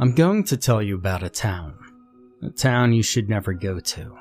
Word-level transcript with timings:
I'm 0.00 0.14
going 0.14 0.42
to 0.44 0.56
tell 0.56 0.82
you 0.82 0.96
about 0.96 1.22
a 1.22 1.30
town. 1.30 1.78
A 2.42 2.50
town 2.50 2.92
you 2.92 3.02
should 3.02 3.28
never 3.28 3.52
go 3.52 3.78
to. 3.78 4.16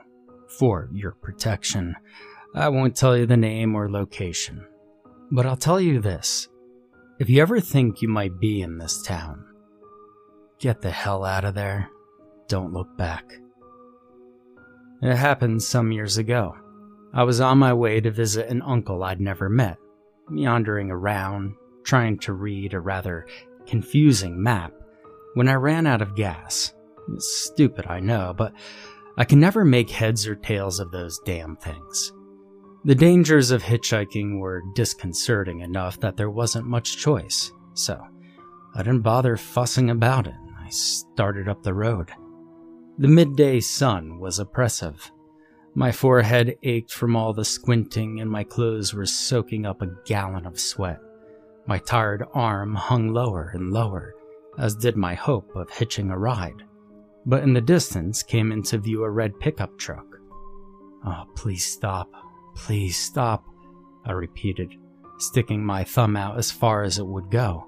For 0.59 0.87
your 0.93 1.13
protection. 1.13 1.95
I 2.53 2.69
won't 2.69 2.95
tell 2.95 3.17
you 3.17 3.25
the 3.25 3.37
name 3.37 3.75
or 3.75 3.89
location. 3.89 4.65
But 5.31 5.47
I'll 5.47 5.57
tell 5.57 5.81
you 5.81 5.99
this. 5.99 6.47
If 7.19 7.27
you 7.27 7.41
ever 7.41 7.59
think 7.59 8.01
you 8.01 8.07
might 8.07 8.39
be 8.39 8.61
in 8.61 8.77
this 8.77 9.01
town, 9.01 9.43
get 10.59 10.81
the 10.81 10.91
hell 10.91 11.25
out 11.25 11.43
of 11.43 11.55
there. 11.55 11.89
Don't 12.47 12.73
look 12.73 12.95
back. 12.95 13.33
It 15.01 15.15
happened 15.15 15.63
some 15.63 15.91
years 15.91 16.17
ago. 16.17 16.55
I 17.13 17.23
was 17.23 17.41
on 17.41 17.57
my 17.57 17.73
way 17.73 17.99
to 17.99 18.11
visit 18.11 18.47
an 18.47 18.61
uncle 18.61 19.03
I'd 19.03 19.19
never 19.19 19.49
met, 19.49 19.77
meandering 20.29 20.91
around, 20.91 21.55
trying 21.83 22.19
to 22.19 22.33
read 22.33 22.73
a 22.73 22.79
rather 22.79 23.25
confusing 23.65 24.41
map, 24.41 24.71
when 25.34 25.48
I 25.48 25.53
ran 25.53 25.88
out 25.88 26.02
of 26.02 26.16
gas. 26.16 26.73
It's 27.14 27.28
stupid, 27.45 27.86
I 27.88 28.00
know, 28.00 28.34
but 28.38 28.53
I 29.17 29.26
can 29.26 29.39
never 29.39 29.66
make 29.66 29.89
heads 29.89 30.28
or 30.28 30.36
tails 30.36 30.80
of 30.80 30.92
those 30.92 31.20
damn 31.26 31.56
things. 31.58 32.12
The 32.86 32.95
dangers 32.95 33.52
of 33.52 33.64
hitchhiking 33.64 34.39
were 34.39 34.61
disconcerting 34.76 35.61
enough 35.61 36.00
that 36.02 36.17
there 36.17 36.30
wasn't 36.30 36.67
much 36.67 36.98
choice, 36.98 37.52
so 37.73 38.02
I 38.76 38.80
didn't 38.80 39.02
bother 39.02 39.38
fussing 39.38 39.89
about 39.89 40.28
it. 40.28 40.34
I 40.59 40.70
started 40.70 41.48
up 41.48 41.64
the 41.64 41.73
road. 41.73 42.11
The 42.98 43.08
midday 43.08 43.59
sun 43.59 44.20
was 44.20 44.39
oppressive. 44.39 45.11
My 45.76 45.92
forehead 45.92 46.58
ached 46.61 46.92
from 46.94 47.16
all 47.16 47.34
the 47.34 47.45
squinting, 47.45 48.20
and 48.20 48.30
my 48.30 48.44
clothes 48.44 48.94
were 48.94 49.06
soaking 49.06 49.66
up 49.66 49.81
a 49.81 49.89
gallon 50.06 50.45
of 50.45 50.59
sweat. 50.59 51.00
My 51.66 51.78
tired 51.80 52.26
arm 52.34 52.76
hung 52.76 53.14
lower 53.14 53.50
and 53.54 53.72
lower, 53.72 54.14
as 54.57 54.75
did 54.75 54.95
my 54.95 55.13
hope 55.13 55.55
of 55.55 55.69
hitching 55.69 56.09
a 56.09 56.17
ride. 56.17 56.63
But 57.25 57.43
in 57.43 57.53
the 57.53 57.61
distance 57.61 58.21
came 58.23 58.51
into 58.51 58.77
view 58.77 59.03
a 59.03 59.09
red 59.09 59.39
pickup 59.39 59.77
truck. 59.77 60.05
Oh, 61.05 61.23
please 61.35 61.65
stop. 61.65 62.09
Please 62.55 62.97
stop, 62.97 63.43
I 64.05 64.11
repeated, 64.11 64.75
sticking 65.17 65.65
my 65.65 65.83
thumb 65.83 66.15
out 66.15 66.37
as 66.37 66.51
far 66.51 66.83
as 66.83 66.99
it 66.99 67.07
would 67.07 67.31
go. 67.31 67.67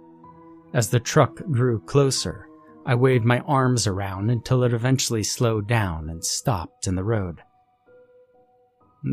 As 0.74 0.90
the 0.90 1.00
truck 1.00 1.38
grew 1.52 1.80
closer, 1.82 2.48
I 2.86 2.96
waved 2.96 3.26
my 3.26 3.40
arms 3.40 3.88
around 3.88 4.30
until 4.30 4.64
it 4.64 4.74
eventually 4.74 5.24
slowed 5.24 5.68
down 5.68 6.10
and 6.10 6.24
stopped 6.24 6.86
in 6.86 6.96
the 6.96 7.04
road. 7.04 7.42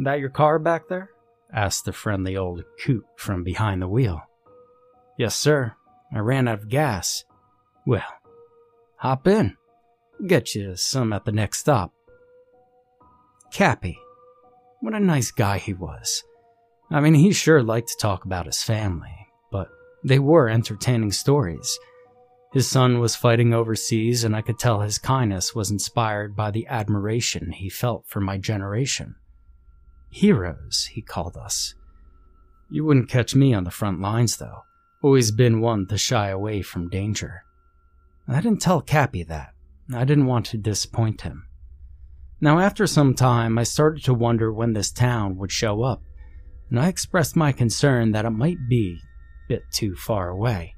That 0.04 0.20
your 0.20 0.30
car 0.30 0.58
back 0.58 0.88
there? 0.88 1.10
asked 1.52 1.84
the 1.84 1.92
friendly 1.92 2.36
old 2.36 2.64
coot 2.84 3.04
from 3.16 3.44
behind 3.44 3.80
the 3.80 3.88
wheel. 3.88 4.20
Yes, 5.18 5.36
sir. 5.36 5.74
I 6.14 6.18
ran 6.18 6.48
out 6.48 6.60
of 6.60 6.68
gas. 6.68 7.24
Well, 7.86 8.02
hop 8.96 9.26
in. 9.26 9.56
Get 10.26 10.54
you 10.54 10.76
some 10.76 11.12
at 11.12 11.24
the 11.24 11.32
next 11.32 11.58
stop. 11.58 11.92
Cappy. 13.52 13.98
What 14.80 14.94
a 14.94 15.00
nice 15.00 15.30
guy 15.30 15.58
he 15.58 15.74
was. 15.74 16.22
I 16.90 17.00
mean, 17.00 17.14
he 17.14 17.32
sure 17.32 17.62
liked 17.62 17.88
to 17.88 17.96
talk 17.96 18.24
about 18.24 18.46
his 18.46 18.62
family, 18.62 19.28
but 19.50 19.68
they 20.04 20.18
were 20.18 20.48
entertaining 20.48 21.12
stories. 21.12 21.78
His 22.52 22.68
son 22.68 22.98
was 22.98 23.16
fighting 23.16 23.54
overseas, 23.54 24.24
and 24.24 24.36
I 24.36 24.42
could 24.42 24.58
tell 24.58 24.80
his 24.80 24.98
kindness 24.98 25.54
was 25.54 25.70
inspired 25.70 26.36
by 26.36 26.50
the 26.50 26.66
admiration 26.66 27.52
he 27.52 27.70
felt 27.70 28.04
for 28.06 28.20
my 28.20 28.36
generation. 28.36 29.16
Heroes, 30.10 30.90
he 30.92 31.00
called 31.00 31.36
us. 31.36 31.74
You 32.70 32.84
wouldn't 32.84 33.08
catch 33.08 33.34
me 33.34 33.54
on 33.54 33.64
the 33.64 33.70
front 33.70 34.00
lines, 34.00 34.36
though. 34.36 34.62
Always 35.02 35.30
been 35.30 35.60
one 35.60 35.86
to 35.86 35.96
shy 35.96 36.28
away 36.28 36.60
from 36.60 36.90
danger. 36.90 37.44
I 38.28 38.40
didn't 38.40 38.60
tell 38.60 38.80
Cappy 38.80 39.22
that. 39.24 39.54
I 39.94 40.04
didn't 40.04 40.26
want 40.26 40.46
to 40.46 40.56
disappoint 40.56 41.22
him. 41.22 41.46
Now, 42.40 42.58
after 42.58 42.86
some 42.86 43.14
time, 43.14 43.58
I 43.58 43.62
started 43.62 44.04
to 44.04 44.14
wonder 44.14 44.52
when 44.52 44.72
this 44.72 44.90
town 44.90 45.36
would 45.36 45.52
show 45.52 45.82
up, 45.82 46.02
and 46.70 46.80
I 46.80 46.88
expressed 46.88 47.36
my 47.36 47.52
concern 47.52 48.12
that 48.12 48.24
it 48.24 48.30
might 48.30 48.68
be 48.68 48.98
a 49.00 49.48
bit 49.48 49.62
too 49.70 49.94
far 49.94 50.28
away. 50.28 50.74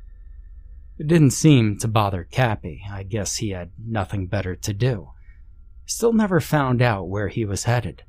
It 0.99 1.07
didn't 1.07 1.31
seem 1.31 1.79
to 1.79 1.89
bother 1.89 2.25
Cappy. 2.25 2.83
I 2.91 3.03
guess 3.03 3.37
he 3.37 3.51
had 3.51 3.73
nothing 3.79 4.27
better 4.27 4.55
to 4.57 4.73
do. 4.73 5.11
Still 5.87 6.13
never 6.13 6.41
found 6.41 6.81
out 6.81 7.09
where 7.09 7.29
he 7.29 7.45
was 7.45 7.65
headed. 7.65 8.05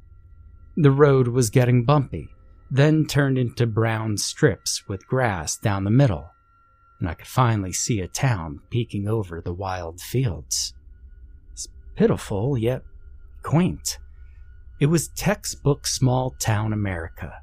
The 0.77 0.91
road 0.91 1.29
was 1.29 1.49
getting 1.49 1.85
bumpy, 1.85 2.27
then 2.69 3.05
turned 3.05 3.37
into 3.37 3.65
brown 3.65 4.17
strips 4.17 4.87
with 4.87 5.07
grass 5.07 5.57
down 5.57 5.83
the 5.83 5.89
middle, 5.89 6.29
and 6.99 7.09
I 7.09 7.13
could 7.13 7.27
finally 7.27 7.73
see 7.73 7.99
a 7.99 8.07
town 8.07 8.61
peeking 8.69 9.07
over 9.07 9.41
the 9.41 9.53
wild 9.53 9.99
fields. 9.99 10.73
It's 11.51 11.67
pitiful, 11.95 12.57
yet 12.57 12.83
quaint. 13.43 13.99
It 14.79 14.87
was 14.87 15.09
textbook 15.09 15.87
small 15.87 16.31
town 16.31 16.73
America. 16.73 17.39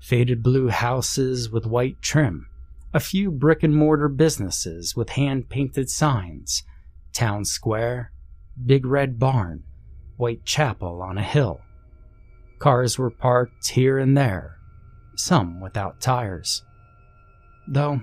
Faded 0.00 0.42
blue 0.42 0.68
houses 0.68 1.50
with 1.50 1.66
white 1.66 2.00
trim, 2.00 2.46
a 2.92 3.00
few 3.00 3.30
brick 3.30 3.62
and 3.62 3.74
mortar 3.74 4.08
businesses 4.08 4.94
with 4.94 5.10
hand 5.10 5.48
painted 5.48 5.90
signs, 5.90 6.62
town 7.12 7.44
square, 7.44 8.12
big 8.64 8.86
red 8.86 9.18
barn, 9.18 9.64
white 10.16 10.44
chapel 10.44 11.02
on 11.02 11.18
a 11.18 11.22
hill. 11.22 11.60
Cars 12.58 12.98
were 12.98 13.10
parked 13.10 13.68
here 13.68 13.98
and 13.98 14.16
there, 14.16 14.58
some 15.14 15.60
without 15.60 16.00
tires. 16.00 16.62
Though, 17.68 18.00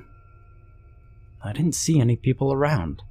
I 1.43 1.51
didn't 1.51 1.75
see 1.75 1.99
any 1.99 2.15
people 2.15 2.53
around. 2.53 3.03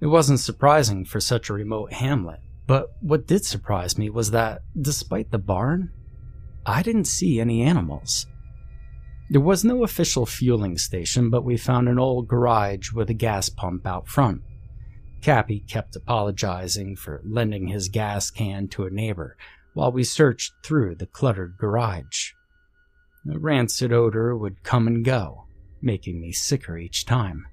It 0.00 0.06
wasn't 0.06 0.40
surprising 0.40 1.04
for 1.04 1.20
such 1.20 1.48
a 1.48 1.54
remote 1.54 1.92
hamlet, 1.92 2.40
but 2.66 2.90
what 3.00 3.26
did 3.26 3.44
surprise 3.44 3.96
me 3.96 4.10
was 4.10 4.30
that, 4.32 4.62
despite 4.80 5.30
the 5.30 5.38
barn, 5.38 5.90
I 6.66 6.82
didn't 6.82 7.06
see 7.06 7.40
any 7.40 7.62
animals. 7.62 8.26
There 9.30 9.40
was 9.40 9.64
no 9.64 9.84
official 9.84 10.26
fueling 10.26 10.78
station, 10.78 11.30
but 11.30 11.44
we 11.44 11.56
found 11.56 11.88
an 11.88 11.98
old 11.98 12.28
garage 12.28 12.92
with 12.92 13.10
a 13.10 13.14
gas 13.14 13.48
pump 13.48 13.86
out 13.86 14.08
front. 14.08 14.42
Cappy 15.20 15.60
kept 15.60 15.96
apologizing 15.96 16.96
for 16.96 17.20
lending 17.24 17.68
his 17.68 17.88
gas 17.88 18.30
can 18.30 18.68
to 18.68 18.84
a 18.84 18.90
neighbor 18.90 19.36
while 19.74 19.92
we 19.92 20.04
searched 20.04 20.52
through 20.62 20.94
the 20.94 21.06
cluttered 21.06 21.56
garage. 21.58 22.32
The 23.24 23.38
rancid 23.38 23.92
odor 23.92 24.36
would 24.36 24.62
come 24.62 24.86
and 24.86 25.04
go, 25.04 25.47
making 25.82 26.20
me 26.20 26.32
sicker 26.32 26.76
each 26.76 27.06
time. 27.06 27.46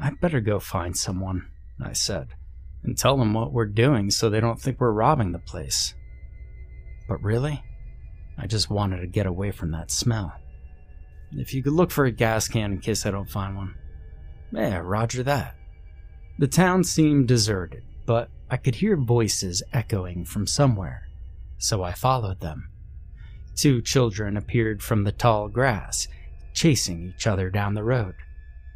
I'd 0.00 0.20
better 0.20 0.40
go 0.40 0.60
find 0.60 0.96
someone, 0.96 1.48
I 1.82 1.92
said, 1.92 2.28
and 2.82 2.96
tell 2.96 3.16
them 3.16 3.34
what 3.34 3.52
we're 3.52 3.66
doing 3.66 4.10
so 4.10 4.30
they 4.30 4.40
don't 4.40 4.60
think 4.60 4.80
we're 4.80 4.92
robbing 4.92 5.32
the 5.32 5.38
place. 5.38 5.94
But 7.08 7.22
really, 7.22 7.62
I 8.36 8.46
just 8.46 8.70
wanted 8.70 9.00
to 9.00 9.06
get 9.06 9.26
away 9.26 9.50
from 9.50 9.72
that 9.72 9.90
smell. 9.90 10.32
If 11.32 11.52
you 11.52 11.62
could 11.62 11.72
look 11.72 11.90
for 11.90 12.04
a 12.04 12.10
gas 12.10 12.48
can 12.48 12.72
in 12.72 12.80
case 12.80 13.04
I 13.04 13.10
don't 13.10 13.28
find 13.28 13.56
one. 13.56 13.74
Yeah, 14.52 14.78
roger 14.78 15.22
that. 15.24 15.56
The 16.38 16.46
town 16.46 16.84
seemed 16.84 17.28
deserted, 17.28 17.82
but 18.06 18.30
I 18.50 18.56
could 18.56 18.76
hear 18.76 18.96
voices 18.96 19.62
echoing 19.72 20.24
from 20.24 20.46
somewhere, 20.46 21.08
so 21.58 21.82
I 21.82 21.92
followed 21.92 22.40
them. 22.40 22.70
Two 23.56 23.82
children 23.82 24.36
appeared 24.36 24.82
from 24.82 25.02
the 25.02 25.12
tall 25.12 25.48
grass, 25.48 26.06
chasing 26.58 27.12
each 27.14 27.24
other 27.24 27.50
down 27.50 27.74
the 27.74 27.84
road. 27.84 28.16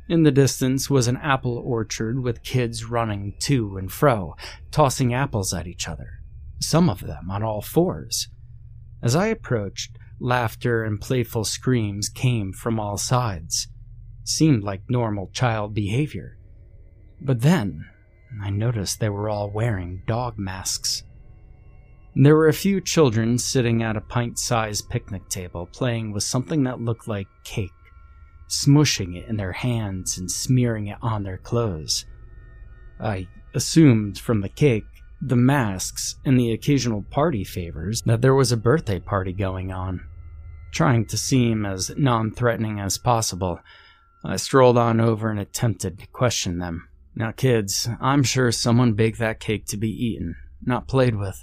In 0.08 0.22
the 0.22 0.30
distance 0.30 0.88
was 0.88 1.08
an 1.08 1.16
apple 1.16 1.58
orchard 1.58 2.22
with 2.22 2.44
kids 2.44 2.84
running 2.84 3.34
to 3.40 3.76
and 3.76 3.90
fro, 3.90 4.36
tossing 4.70 5.12
apples 5.12 5.52
at 5.52 5.66
each 5.66 5.88
other, 5.88 6.20
some 6.60 6.88
of 6.88 7.00
them 7.00 7.28
on 7.28 7.42
all 7.42 7.60
fours. 7.60 8.28
As 9.02 9.16
I 9.16 9.26
approached, 9.26 9.98
laughter 10.20 10.84
and 10.84 11.00
playful 11.00 11.44
screams 11.44 12.08
came 12.08 12.52
from 12.52 12.78
all 12.78 12.98
sides. 12.98 13.66
Seemed 14.22 14.62
like 14.62 14.82
normal 14.88 15.30
child 15.32 15.74
behavior. 15.74 16.38
But 17.20 17.40
then, 17.40 17.86
I 18.40 18.50
noticed 18.50 19.00
they 19.00 19.08
were 19.08 19.28
all 19.28 19.50
wearing 19.50 20.04
dog 20.06 20.38
masks. 20.38 21.02
There 22.14 22.36
were 22.36 22.48
a 22.48 22.52
few 22.52 22.82
children 22.82 23.38
sitting 23.38 23.82
at 23.82 23.96
a 23.96 24.02
pint 24.02 24.38
sized 24.38 24.90
picnic 24.90 25.28
table 25.30 25.66
playing 25.72 26.12
with 26.12 26.22
something 26.24 26.64
that 26.64 26.80
looked 26.80 27.08
like 27.08 27.26
cake, 27.42 27.70
smushing 28.48 29.16
it 29.16 29.28
in 29.28 29.38
their 29.38 29.52
hands 29.52 30.18
and 30.18 30.30
smearing 30.30 30.88
it 30.88 30.98
on 31.00 31.22
their 31.22 31.38
clothes. 31.38 32.04
I 33.00 33.28
assumed 33.54 34.18
from 34.18 34.42
the 34.42 34.50
cake, 34.50 34.84
the 35.22 35.36
masks, 35.36 36.16
and 36.22 36.38
the 36.38 36.52
occasional 36.52 37.02
party 37.02 37.44
favors 37.44 38.02
that 38.02 38.20
there 38.20 38.34
was 38.34 38.52
a 38.52 38.58
birthday 38.58 39.00
party 39.00 39.32
going 39.32 39.72
on. 39.72 40.06
Trying 40.70 41.06
to 41.06 41.16
seem 41.16 41.64
as 41.64 41.92
non 41.96 42.30
threatening 42.30 42.78
as 42.78 42.98
possible, 42.98 43.58
I 44.22 44.36
strolled 44.36 44.76
on 44.76 45.00
over 45.00 45.30
and 45.30 45.40
attempted 45.40 45.98
to 45.98 46.06
question 46.08 46.58
them. 46.58 46.88
Now, 47.14 47.32
kids, 47.32 47.88
I'm 48.00 48.22
sure 48.22 48.52
someone 48.52 48.92
baked 48.92 49.18
that 49.18 49.40
cake 49.40 49.64
to 49.66 49.78
be 49.78 49.90
eaten, 49.90 50.36
not 50.62 50.88
played 50.88 51.16
with. 51.16 51.42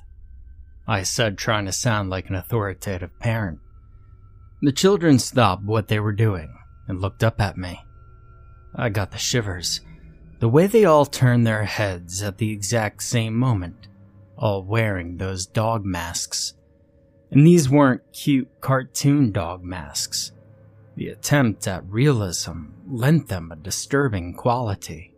I 0.89 1.03
said, 1.03 1.37
trying 1.37 1.67
to 1.67 1.71
sound 1.71 2.09
like 2.09 2.29
an 2.29 2.35
authoritative 2.35 3.11
parent. 3.19 3.59
The 4.63 4.71
children 4.71 5.19
stopped 5.19 5.63
what 5.63 5.87
they 5.87 5.99
were 5.99 6.11
doing 6.11 6.57
and 6.87 6.99
looked 6.99 7.23
up 7.23 7.39
at 7.39 7.59
me. 7.59 7.85
I 8.73 8.89
got 8.89 9.11
the 9.11 9.19
shivers. 9.19 9.81
The 10.39 10.49
way 10.49 10.65
they 10.65 10.85
all 10.85 11.05
turned 11.05 11.45
their 11.45 11.65
heads 11.65 12.23
at 12.23 12.39
the 12.39 12.51
exact 12.51 13.03
same 13.03 13.35
moment, 13.35 13.87
all 14.35 14.63
wearing 14.63 15.17
those 15.17 15.45
dog 15.45 15.85
masks. 15.85 16.55
And 17.29 17.45
these 17.45 17.69
weren't 17.69 18.11
cute 18.11 18.49
cartoon 18.59 19.31
dog 19.31 19.63
masks. 19.63 20.31
The 20.95 21.09
attempt 21.09 21.67
at 21.67 21.85
realism 21.85 22.69
lent 22.89 23.27
them 23.27 23.51
a 23.51 23.55
disturbing 23.57 24.33
quality. 24.33 25.13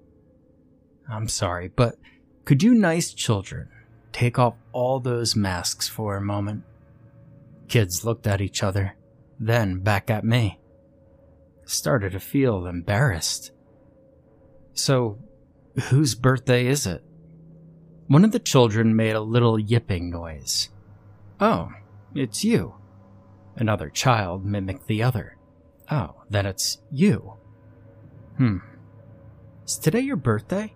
I'm 1.10 1.30
sorry, 1.30 1.70
but 1.70 1.96
could 2.44 2.62
you 2.62 2.74
nice 2.74 3.14
children 3.14 3.70
take 4.12 4.40
off 4.40 4.56
all 4.72 5.00
those 5.00 5.36
masks 5.36 5.88
for 5.88 6.16
a 6.16 6.22
moment? 6.22 6.64
Kids 7.68 8.04
looked 8.04 8.28
at 8.28 8.42
each 8.42 8.64
other, 8.64 8.96
then 9.40 9.80
back 9.80 10.10
at 10.10 10.26
me. 10.26 10.60
Started 11.66 12.12
to 12.12 12.20
feel 12.20 12.66
embarrassed. 12.66 13.52
So, 14.74 15.20
whose 15.90 16.16
birthday 16.16 16.68
is 16.68 16.86
it? 16.86 17.04
One 18.08 18.26
of 18.26 18.32
the 18.32 18.40
children 18.40 18.96
made 18.96 19.16
a 19.16 19.22
little 19.22 19.58
yipping 19.58 20.10
noise. 20.10 20.70
Oh, 21.40 21.70
it's 22.14 22.44
you. 22.44 22.76
Another 23.56 23.90
child 23.90 24.46
mimicked 24.46 24.88
the 24.88 25.04
other. 25.04 25.38
Oh, 25.90 26.16
then 26.30 26.46
it's 26.46 26.80
you. 26.92 27.34
Hmm. 28.38 28.58
Is 29.66 29.78
today 29.78 30.00
your 30.02 30.18
birthday? 30.18 30.74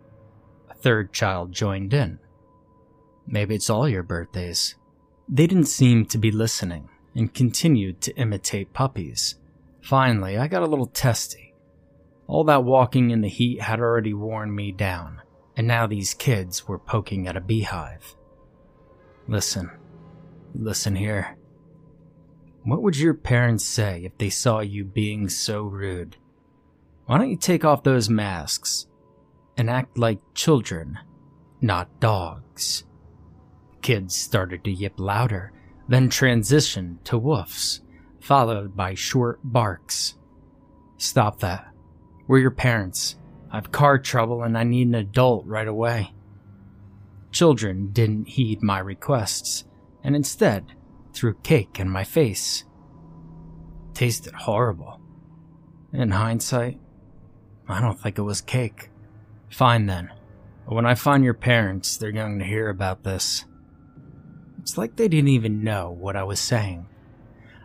A 0.70 0.74
third 0.74 1.12
child 1.14 1.52
joined 1.52 1.94
in. 1.94 2.20
Maybe 3.27 3.56
it's 3.56 3.69
all 3.69 3.89
your 3.89 4.04
birthdays. 4.04 4.75
They 5.27 5.48
didn't 5.48 5.66
seem 5.66 6.06
to 6.07 6.18
be 6.18 6.31
listening 6.31 6.89
and 7.16 7.33
continued 7.33 8.01
to 8.01 8.16
imitate 8.16 8.74
puppies. 8.74 9.36
Finally, 9.81 10.38
I 10.38 10.48
got 10.48 10.63
a 10.63 10.68
little 10.68 10.88
testy. 10.88 11.54
All 12.27 12.44
that 12.45 12.63
walking 12.63 13.12
in 13.12 13.22
the 13.22 13.30
heat 13.30 13.62
had 13.62 13.80
already 13.80 14.13
worn 14.13 14.54
me 14.54 14.72
down, 14.72 15.22
and 15.56 15.68
now 15.68 15.88
these 15.88 16.13
kids 16.13 16.68
were 16.68 16.80
poking 16.80 17.27
at 17.27 17.38
a 17.38 17.42
beehive. 17.42 18.16
Listen, 19.27 19.72
listen 20.54 20.95
here. 20.95 21.38
What 22.63 22.81
would 22.81 22.98
your 22.98 23.13
parents 23.13 23.63
say 23.63 24.04
if 24.04 24.18
they 24.18 24.30
saw 24.30 24.60
you 24.60 24.86
being 24.86 25.30
so 25.30 25.63
rude? 25.63 26.18
Why 27.06 27.19
don't 27.19 27.30
you 27.30 27.38
take 27.38 27.63
off 27.63 27.83
those 27.83 28.10
masks 28.10 28.88
and 29.56 29.69
act 29.69 29.98
like 29.98 30.19
children, 30.33 30.98
not 31.62 32.00
dogs? 32.00 32.83
Kids 33.86 34.16
started 34.16 34.64
to 34.64 34.72
yip 34.72 34.94
louder, 34.98 35.54
then 35.88 36.10
transitioned 36.10 37.04
to 37.04 37.20
woofs, 37.20 37.82
followed 38.20 38.76
by 38.76 38.96
short 38.96 39.40
barks. 39.44 40.16
Stop 40.98 41.42
that. 41.42 41.72
We're 42.26 42.40
your 42.40 42.50
parents. 42.50 43.16
I've 43.52 43.72
car 43.72 44.00
trouble 44.00 44.42
and 44.42 44.58
I 44.58 44.64
need 44.64 44.88
an 44.88 44.96
adult 44.96 45.46
right 45.46 45.68
away. 45.68 46.16
Children 47.32 47.92
didn't 47.92 48.30
heed 48.30 48.64
my 48.64 48.80
requests 48.80 49.66
and 50.04 50.16
instead 50.16 50.66
threw 51.14 51.36
cake 51.44 51.80
in 51.80 51.88
my 51.88 52.04
face. 52.04 52.64
Tasted 53.94 54.34
horrible. 54.34 55.00
In 55.94 56.10
hindsight, 56.10 56.80
I 57.70 57.82
don't 57.82 58.00
think 58.00 58.18
it 58.18 58.24
was 58.24 58.42
cake. 58.42 58.90
Fine 59.52 59.86
then. 59.86 60.12
But 60.68 60.74
when 60.74 60.88
I 60.88 60.96
find 60.96 61.24
your 61.24 61.36
parents, 61.36 61.98
they're 61.98 62.12
going 62.12 62.40
to 62.40 62.46
hear 62.46 62.70
about 62.70 63.04
this. 63.04 63.46
It's 64.66 64.80
like 64.80 64.96
they 64.96 65.08
didn't 65.08 65.28
even 65.28 65.64
know 65.64 65.92
what 65.92 66.16
I 66.16 66.24
was 66.24 66.40
saying. 66.40 66.88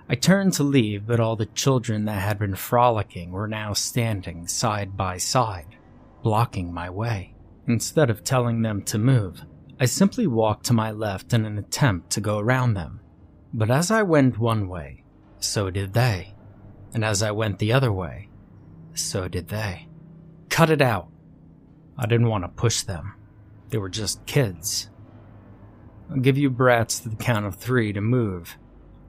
I 0.06 0.16
turned 0.16 0.52
to 0.54 0.62
leave, 0.62 1.06
but 1.06 1.18
all 1.18 1.34
the 1.34 1.46
children 1.46 2.04
that 2.04 2.20
had 2.20 2.38
been 2.38 2.54
frolicking 2.54 3.32
were 3.32 3.48
now 3.48 3.72
standing 3.72 4.46
side 4.46 4.98
by 4.98 5.16
side, 5.16 5.78
blocking 6.22 6.74
my 6.74 6.90
way. 6.90 7.34
Instead 7.66 8.10
of 8.10 8.22
telling 8.22 8.60
them 8.60 8.82
to 8.82 8.98
move, 8.98 9.46
I 9.80 9.86
simply 9.86 10.26
walked 10.26 10.66
to 10.66 10.74
my 10.74 10.90
left 10.90 11.32
in 11.32 11.46
an 11.46 11.56
attempt 11.56 12.10
to 12.10 12.20
go 12.20 12.38
around 12.38 12.74
them. 12.74 13.00
But 13.54 13.70
as 13.70 13.90
I 13.90 14.02
went 14.02 14.38
one 14.38 14.68
way, 14.68 15.02
so 15.38 15.70
did 15.70 15.94
they. 15.94 16.34
And 16.92 17.02
as 17.02 17.22
I 17.22 17.30
went 17.30 17.60
the 17.60 17.72
other 17.72 17.90
way, 17.90 18.28
so 18.92 19.26
did 19.26 19.48
they. 19.48 19.88
Cut 20.50 20.68
it 20.68 20.82
out. 20.82 21.08
I 21.96 22.04
didn't 22.04 22.28
want 22.28 22.44
to 22.44 22.48
push 22.48 22.82
them. 22.82 23.14
They 23.70 23.78
were 23.78 23.88
just 23.88 24.26
kids. 24.26 24.89
I'll 26.10 26.20
give 26.20 26.36
you 26.36 26.50
brats 26.50 26.98
to 27.00 27.08
the 27.08 27.16
count 27.16 27.46
of 27.46 27.54
three 27.54 27.92
to 27.92 28.00
move, 28.00 28.58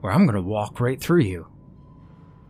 or 0.02 0.12
I'm 0.12 0.24
going 0.24 0.36
to 0.36 0.42
walk 0.42 0.80
right 0.80 1.00
through 1.00 1.22
you. 1.22 1.48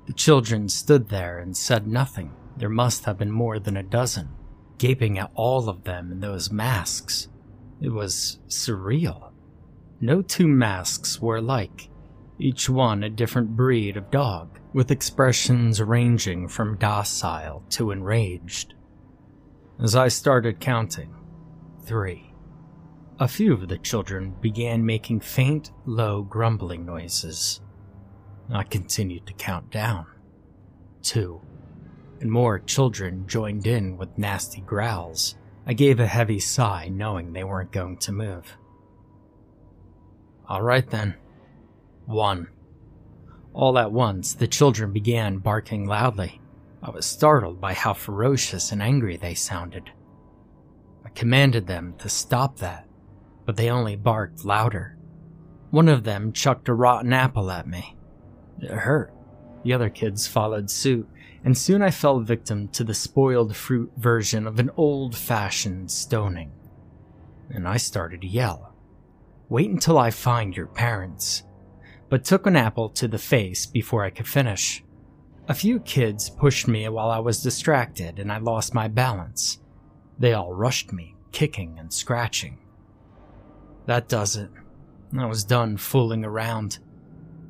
The 0.07 0.13
children 0.13 0.69
stood 0.69 1.09
there 1.09 1.39
and 1.39 1.57
said 1.57 1.87
nothing. 1.87 2.35
There 2.59 2.69
must 2.69 3.05
have 3.07 3.17
been 3.17 3.31
more 3.31 3.59
than 3.59 3.79
a 3.79 3.83
dozen, 3.83 4.29
gaping 4.77 5.19
at 5.19 5.31
all 5.35 5.71
of 5.71 5.85
them 5.85 6.13
in 6.13 6.21
those 6.21 6.53
masks. 6.53 7.29
It 7.81 7.91
was 7.91 8.41
surreal. 8.47 9.33
No 10.01 10.21
two 10.21 10.49
masks 10.49 11.21
were 11.21 11.37
alike, 11.37 11.89
each 12.39 12.69
one 12.69 13.03
a 13.03 13.09
different 13.09 13.57
breed 13.57 13.97
of 13.97 14.11
dog, 14.11 14.59
with 14.75 14.91
expressions 14.91 15.81
ranging 15.81 16.49
from 16.49 16.77
docile 16.77 17.65
to 17.71 17.91
enraged. 17.91 18.75
As 19.83 19.97
I 19.97 20.09
started 20.09 20.61
counting, 20.61 21.15
three 21.85 22.32
a 23.23 23.29
few 23.29 23.53
of 23.53 23.69
the 23.69 23.79
children 23.79 24.35
began 24.41 24.85
making 24.85 25.21
faint, 25.21 25.71
low 25.87 26.23
grumbling 26.23 26.85
noises. 26.85 27.61
I 28.53 28.65
continued 28.65 29.27
to 29.29 29.33
count 29.35 29.71
down. 29.71 30.07
Two. 31.03 31.41
And 32.21 32.33
more 32.33 32.59
children 32.59 33.29
joined 33.29 33.65
in 33.65 33.97
with 33.97 34.19
nasty 34.19 34.61
growls. 34.61 35.37
I 35.65 35.73
gave 35.73 36.01
a 36.01 36.07
heavy 36.09 36.41
sigh 36.41 36.89
knowing 36.91 37.33
they 37.33 37.45
weren't 37.45 37.71
going 37.71 37.99
to 37.99 38.11
move. 38.11 38.57
Alright 40.51 40.91
then. 40.91 41.15
One. 42.07 42.49
All 43.53 43.79
at 43.79 43.93
once, 43.93 44.35
the 44.35 44.49
children 44.49 44.93
began 44.93 45.39
barking 45.39 45.87
loudly. 45.87 46.41
I 46.83 46.91
was 46.91 47.07
startled 47.07 47.61
by 47.61 47.75
how 47.75 47.95
ferocious 47.95 48.73
and 48.73 48.83
angry 48.83 49.17
they 49.17 49.35
sounded. 49.35 49.93
I 51.05 51.11
commanded 51.11 51.69
them 51.69 51.95
to 51.99 52.09
stop 52.09 52.57
that 52.57 52.89
but 53.45 53.57
they 53.57 53.71
only 53.71 53.97
barked 53.97 54.45
louder. 54.45 54.97
One 55.71 55.89
of 55.89 56.05
them 56.05 56.33
chucked 56.33 56.69
a 56.69 56.75
rotten 56.75 57.13
apple 57.13 57.51
at 57.51 57.67
me. 57.67 57.97
It 58.61 58.71
hurt. 58.71 59.13
The 59.65 59.73
other 59.73 59.91
kids 59.91 60.27
followed 60.27 60.71
suit, 60.71 61.09
and 61.45 61.57
soon 61.57 61.83
I 61.83 61.91
fell 61.91 62.21
victim 62.21 62.69
to 62.69 62.85
the 62.85 62.95
spoiled 62.95 63.57
fruit 63.57 63.93
version 63.97 64.47
of 64.47 64.59
an 64.59 64.71
old 64.77 65.17
fashioned 65.17 65.91
stoning. 65.91 66.53
And 67.51 67.67
I 67.67 67.77
started 67.77 68.21
to 68.21 68.27
yell. 68.27 68.75
Wait 69.49 69.71
until 69.71 69.99
I 69.99 70.11
find 70.11 70.57
your 70.57 70.67
parents. 70.67 71.43
But 72.09 72.25
took 72.25 72.47
an 72.47 72.57
apple 72.57 72.89
to 72.91 73.09
the 73.09 73.19
face 73.19 73.67
before 73.67 74.05
I 74.05 74.11
could 74.11 74.29
finish. 74.29 74.85
A 75.49 75.55
few 75.55 75.81
kids 75.81 76.31
pushed 76.31 76.69
me 76.69 76.89
while 76.89 77.11
I 77.11 77.19
was 77.19 77.43
distracted 77.43 78.19
and 78.19 78.31
I 78.31 78.39
lost 78.39 78.75
my 78.75 78.89
balance. 78.89 79.59
They 80.19 80.33
all 80.35 80.55
rushed 80.55 80.93
me, 80.93 81.17
kicking 81.33 81.79
and 81.79 81.93
scratching. 81.93 82.59
That 83.87 84.09
does 84.09 84.37
it. 84.37 84.51
I 85.19 85.27
was 85.27 85.45
done 85.45 85.77
fooling 85.77 86.25
around. 86.25 86.79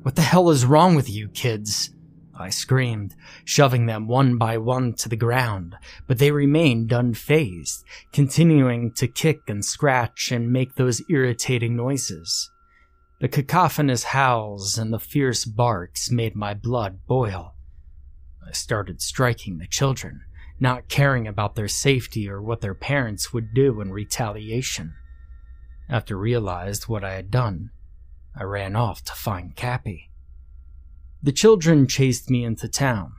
What 0.01 0.15
the 0.15 0.21
hell 0.21 0.49
is 0.49 0.65
wrong 0.65 0.95
with 0.95 1.09
you 1.09 1.29
kids? 1.29 1.91
I 2.35 2.49
screamed, 2.49 3.15
shoving 3.45 3.85
them 3.85 4.07
one 4.07 4.37
by 4.37 4.57
one 4.57 4.93
to 4.95 5.07
the 5.07 5.15
ground, 5.15 5.75
but 6.07 6.17
they 6.17 6.31
remained 6.31 6.89
unfazed, 6.89 7.83
continuing 8.11 8.91
to 8.93 9.07
kick 9.07 9.41
and 9.47 9.63
scratch 9.63 10.31
and 10.31 10.51
make 10.51 10.75
those 10.75 11.03
irritating 11.09 11.75
noises. 11.75 12.49
The 13.21 13.27
cacophonous 13.27 14.03
howls 14.05 14.77
and 14.77 14.91
the 14.91 14.99
fierce 14.99 15.45
barks 15.45 16.09
made 16.11 16.35
my 16.35 16.53
blood 16.55 17.05
boil. 17.07 17.53
I 18.45 18.51
started 18.51 19.01
striking 19.01 19.59
the 19.59 19.67
children, 19.67 20.21
not 20.59 20.89
caring 20.89 21.27
about 21.27 21.55
their 21.55 21.67
safety 21.67 22.27
or 22.27 22.41
what 22.41 22.61
their 22.61 22.75
parents 22.75 23.31
would 23.31 23.53
do 23.53 23.79
in 23.79 23.91
retaliation. 23.91 24.95
After 25.89 26.17
realized 26.17 26.87
what 26.87 27.03
I 27.03 27.13
had 27.13 27.29
done, 27.29 27.71
I 28.35 28.43
ran 28.43 28.75
off 28.75 29.03
to 29.05 29.13
find 29.13 29.55
Cappy. 29.55 30.09
The 31.21 31.31
children 31.31 31.87
chased 31.87 32.29
me 32.29 32.43
into 32.43 32.67
town. 32.67 33.13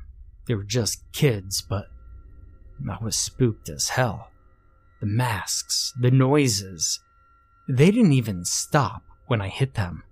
They 0.46 0.54
were 0.54 0.64
just 0.64 1.10
kids, 1.12 1.62
but 1.62 1.86
I 2.90 3.02
was 3.02 3.16
spooked 3.16 3.68
as 3.68 3.90
hell. 3.90 4.30
The 5.00 5.06
masks, 5.06 5.92
the 6.00 6.10
noises, 6.10 7.00
they 7.68 7.90
didn't 7.90 8.12
even 8.12 8.44
stop 8.44 9.02
when 9.26 9.40
I 9.40 9.48
hit 9.48 9.74
them. 9.74 10.02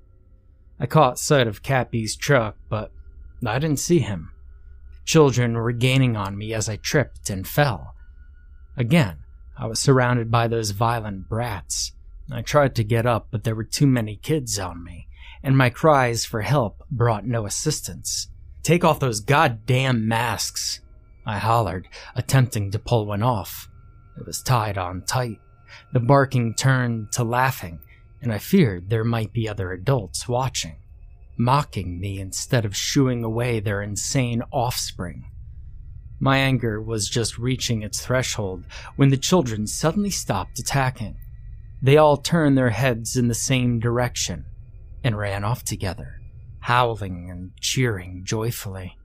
I 0.81 0.87
caught 0.87 1.19
sight 1.19 1.47
of 1.47 1.63
Cappy's 1.63 2.17
truck, 2.17 2.57
but 2.69 2.93
I 3.47 3.59
didn't 3.59 3.79
see 3.79 3.99
him. 3.99 4.33
Children 5.05 5.55
were 5.55 5.73
gaining 5.73 6.17
on 6.17 6.39
me 6.39 6.55
as 6.55 6.69
I 6.69 6.77
tripped 6.77 7.29
and 7.29 7.47
fell. 7.47 7.95
Again, 8.77 9.19
I 9.59 9.67
was 9.67 9.81
surrounded 9.81 10.31
by 10.31 10.49
those 10.49 10.71
violent 10.71 11.29
brats. 11.29 11.93
I 12.31 12.43
tried 12.43 12.75
to 12.77 12.85
get 12.85 13.07
up, 13.07 13.29
but 13.31 13.45
there 13.45 13.55
were 13.55 13.65
too 13.65 13.87
many 13.87 14.17
kids 14.17 14.59
on 14.59 14.85
me, 14.85 15.09
and 15.43 15.57
my 15.57 15.71
cries 15.71 16.25
for 16.25 16.43
help 16.43 16.85
brought 16.91 17.27
no 17.27 17.47
assistance. 17.47 18.29
Take 18.63 18.85
off 18.85 19.01
those 19.01 19.21
goddamn 19.21 20.07
masks, 20.07 20.81
I 21.27 21.39
hollered, 21.39 21.89
attempting 22.15 22.71
to 22.71 22.79
pull 22.79 23.07
one 23.07 23.23
off. 23.23 23.69
It 24.19 24.27
was 24.27 24.43
tied 24.43 24.79
on 24.79 25.03
tight. 25.03 25.39
The 25.93 26.01
barking 26.01 26.55
turned 26.55 27.13
to 27.13 27.25
laughing, 27.25 27.81
and 28.21 28.33
I 28.33 28.39
feared 28.39 28.89
there 28.91 29.05
might 29.05 29.33
be 29.33 29.49
other 29.49 29.73
adults 29.73 30.29
watching 30.29 30.77
mocking 31.37 31.99
me 31.99 32.21
instead 32.21 32.65
of 32.65 32.77
shooing 32.77 33.25
away 33.25 33.61
their 33.61 33.83
insane 33.83 34.43
offspring. 34.53 35.25
My 36.21 36.39
anger 36.39 36.81
was 36.81 37.09
just 37.09 37.39
reaching 37.39 37.83
its 37.83 38.05
threshold 38.05 38.65
when 38.97 39.11
the 39.11 39.17
children 39.17 39.67
suddenly 39.67 40.11
stopped 40.11 40.59
attacking. 40.59 41.17
They 41.83 41.97
all 41.97 42.17
turned 42.17 42.57
their 42.57 42.71
heads 42.71 43.17
in 43.17 43.27
the 43.27 43.35
same 43.35 43.81
direction 43.81 44.45
and 45.03 45.19
ran 45.19 45.43
off 45.43 45.65
together, 45.65 46.21
howling 46.61 47.29
and 47.29 47.51
cheering 47.61 48.23
joyfully. 48.25 48.97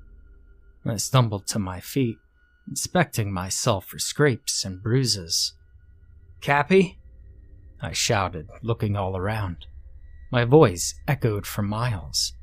I 0.85 0.97
stumbled 0.97 1.47
to 1.47 1.59
my 1.59 1.79
feet, 1.79 2.19
inspecting 2.67 3.33
myself 3.33 3.85
for 3.85 3.97
scrapes 3.97 4.63
and 4.63 4.81
bruises. 4.81 5.53
Cappy? 6.39 6.99
I 7.81 7.93
shouted, 7.93 8.47
looking 8.61 8.95
all 8.95 9.17
around. 9.17 9.65
My 10.31 10.45
voice 10.45 10.93
echoed 11.07 11.47
for 11.47 11.63
miles. 11.63 12.33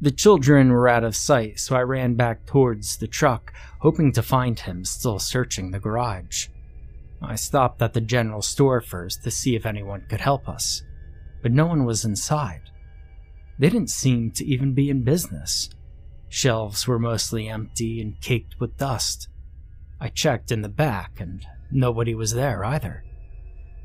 The 0.00 0.10
children 0.10 0.72
were 0.72 0.88
out 0.88 1.04
of 1.04 1.16
sight, 1.16 1.58
so 1.58 1.74
I 1.74 1.80
ran 1.80 2.14
back 2.14 2.44
towards 2.44 2.98
the 2.98 3.06
truck, 3.06 3.54
hoping 3.80 4.12
to 4.12 4.22
find 4.22 4.60
him 4.60 4.84
still 4.84 5.18
searching 5.18 5.70
the 5.70 5.80
garage. 5.80 6.48
I 7.28 7.36
stopped 7.36 7.82
at 7.82 7.92
the 7.92 8.00
general 8.00 8.42
store 8.42 8.80
first 8.80 9.22
to 9.24 9.30
see 9.30 9.56
if 9.56 9.66
anyone 9.66 10.06
could 10.08 10.20
help 10.20 10.48
us, 10.48 10.82
but 11.42 11.52
no 11.52 11.66
one 11.66 11.84
was 11.84 12.04
inside. 12.04 12.70
They 13.58 13.70
didn't 13.70 13.90
seem 13.90 14.30
to 14.32 14.44
even 14.44 14.74
be 14.74 14.90
in 14.90 15.02
business. 15.02 15.70
Shelves 16.28 16.88
were 16.88 16.98
mostly 16.98 17.48
empty 17.48 18.00
and 18.00 18.20
caked 18.20 18.58
with 18.58 18.76
dust. 18.76 19.28
I 20.00 20.08
checked 20.08 20.50
in 20.50 20.62
the 20.62 20.68
back, 20.68 21.20
and 21.20 21.46
nobody 21.70 22.14
was 22.14 22.32
there 22.32 22.64
either. 22.64 23.04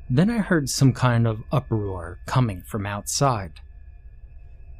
Then 0.09 0.31
I 0.31 0.39
heard 0.39 0.69
some 0.69 0.91
kind 0.91 1.27
of 1.27 1.43
uproar 1.51 2.19
coming 2.25 2.63
from 2.63 2.85
outside. 2.85 3.53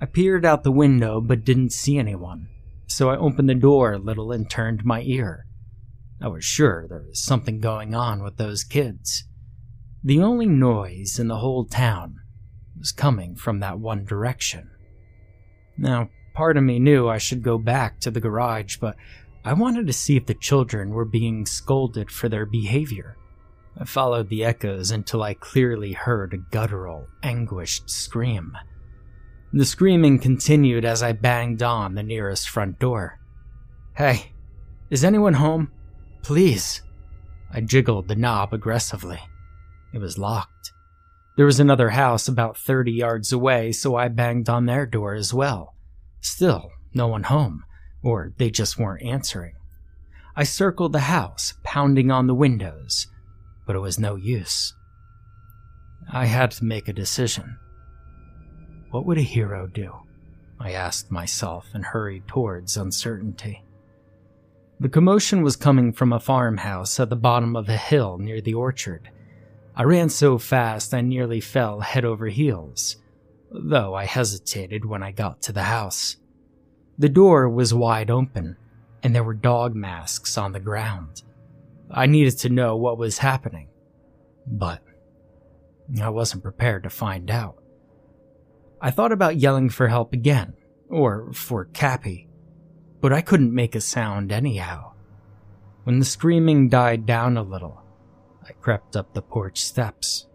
I 0.02 0.06
peered 0.06 0.46
out 0.46 0.64
the 0.64 0.72
window 0.72 1.22
but 1.22 1.46
didn't 1.46 1.72
see 1.72 1.98
anyone, 1.98 2.48
so 2.88 3.10
I 3.10 3.18
opened 3.18 3.50
the 3.50 3.56
door 3.56 3.94
a 3.94 4.00
little 4.00 4.32
and 4.32 4.50
turned 4.50 4.84
my 4.84 5.02
ear. 5.02 5.46
Oh, 6.22 6.26
I 6.26 6.28
was 6.28 6.46
sure 6.46 6.88
there 6.88 7.04
was 7.08 7.22
something 7.22 7.60
going 7.60 7.96
on 7.96 8.24
with 8.24 8.38
those 8.38 8.64
kids. 8.64 9.24
The 10.04 10.22
only 10.22 10.46
noise 10.46 11.20
in 11.20 11.28
the 11.28 11.38
whole 11.38 11.66
town 11.66 12.20
was 12.78 12.92
coming 12.92 13.36
from 13.36 13.60
that 13.60 13.80
one 13.80 14.06
direction. 14.06 14.70
Now, 15.78 16.10
part 16.34 16.58
of 16.58 16.64
me 16.64 16.80
knew 16.80 17.08
I 17.08 17.18
should 17.18 17.42
go 17.44 17.58
back 17.58 18.00
to 18.02 18.12
the 18.12 18.20
garage, 18.20 18.78
but 18.78 18.96
I 19.44 19.54
wanted 19.54 19.88
to 19.88 19.94
see 19.94 20.18
if 20.18 20.26
the 20.26 20.34
children 20.34 20.90
were 20.90 21.06
being 21.06 21.46
scolded 21.46 22.12
for 22.12 22.30
their 22.30 22.46
behavior. 22.46 23.18
I 23.78 23.86
followed 23.86 24.30
the 24.30 24.44
echoes 24.44 24.92
until 24.92 25.24
I 25.24 25.34
clearly 25.34 25.94
heard 25.94 26.34
a 26.34 26.38
guttural, 26.52 27.08
anguished 27.24 27.90
scream. 27.90 28.58
The 29.54 29.66
screaming 29.66 30.20
continued 30.20 30.84
as 30.84 31.02
I 31.02 31.14
banged 31.14 31.64
on 31.64 31.96
the 31.96 32.04
nearest 32.04 32.50
front 32.50 32.78
door. 32.78 33.20
Hey, 33.96 34.34
is 34.90 35.04
anyone 35.04 35.36
home? 35.36 35.72
Please. 36.22 36.82
I 37.52 37.62
jiggled 37.62 38.08
the 38.08 38.16
knob 38.16 38.54
aggressively. 38.54 39.20
It 39.94 40.00
was 40.00 40.18
locked. 40.18 40.72
There 41.36 41.46
was 41.46 41.60
another 41.60 41.90
house 41.90 42.28
about 42.28 42.58
30 42.58 42.92
yards 42.92 43.32
away, 43.32 43.72
so 43.72 43.96
I 43.96 44.08
banged 44.10 44.50
on 44.50 44.66
their 44.66 44.86
door 44.86 45.14
as 45.14 45.34
well. 45.34 45.74
Still, 46.22 46.72
no 46.94 47.08
one 47.08 47.24
home, 47.24 47.64
or 48.04 48.34
they 48.38 48.50
just 48.50 48.78
weren't 48.78 49.04
answering. 49.04 49.54
I 50.36 50.44
circled 50.44 50.94
the 50.94 51.00
house, 51.00 51.54
pounding 51.64 52.12
on 52.12 52.28
the 52.28 52.36
windows, 52.36 53.08
but 53.66 53.76
it 53.76 53.80
was 53.80 53.98
no 53.98 54.16
use. 54.16 54.74
I 56.12 56.26
had 56.26 56.52
to 56.52 56.66
make 56.66 56.88
a 56.88 56.94
decision. 56.94 57.58
What 58.92 59.06
would 59.06 59.18
a 59.18 59.22
hero 59.22 59.68
do? 59.68 59.94
I 60.60 60.72
asked 60.72 61.12
myself 61.12 61.68
and 61.74 61.86
hurried 61.86 62.28
towards 62.28 62.78
uncertainty. 62.78 63.64
The 64.82 64.88
commotion 64.88 65.42
was 65.42 65.58
coming 65.58 65.92
from 65.92 66.14
a 66.14 66.22
farmhouse 66.22 67.02
at 67.02 67.10
the 67.10 67.18
bottom 67.18 67.58
of 67.58 67.68
a 67.68 67.76
hill 67.76 68.18
near 68.18 68.40
the 68.40 68.54
orchard. 68.54 69.10
I 69.76 69.84
ran 69.84 70.08
so 70.08 70.38
fast 70.38 70.94
I 70.94 71.02
nearly 71.02 71.42
fell 71.42 71.82
head 71.82 72.06
over 72.06 72.28
heels, 72.28 72.96
though 73.52 73.94
I 73.94 74.06
hesitated 74.06 74.86
when 74.86 75.04
I 75.04 75.12
got 75.12 75.42
to 75.44 75.52
the 75.52 75.64
house. 75.64 76.16
The 76.98 77.10
door 77.10 77.50
was 77.50 77.74
wide 77.74 78.10
open, 78.10 78.56
and 79.04 79.14
there 79.14 79.24
were 79.24 79.34
dog 79.34 79.76
masks 79.76 80.38
on 80.38 80.54
the 80.54 80.62
ground. 80.62 81.24
I 81.92 82.06
needed 82.06 82.38
to 82.40 82.50
know 82.50 82.78
what 82.78 82.98
was 82.98 83.18
happening, 83.18 83.68
but 84.48 84.82
I 86.02 86.08
wasn't 86.10 86.44
prepared 86.44 86.84
to 86.84 86.90
find 86.90 87.30
out. 87.30 87.62
I 88.80 88.92
thought 88.92 89.12
about 89.12 89.36
yelling 89.36 89.70
for 89.70 89.90
help 89.90 90.14
again, 90.14 90.54
or 90.88 91.34
for 91.34 91.66
Cappy, 91.66 92.29
but 93.02 93.14
I 93.14 93.22
couldn't 93.22 93.54
make 93.54 93.76
a 93.76 93.82
sound 93.82 94.32
anyhow. 94.32 94.94
When 95.84 96.00
the 96.00 96.06
screaming 96.06 96.70
died 96.70 97.06
down 97.06 97.38
a 97.38 97.44
little, 97.44 97.82
I 98.48 98.52
crept 98.54 98.96
up 98.96 99.14
the 99.14 99.22
porch 99.22 99.62
steps 99.62 100.28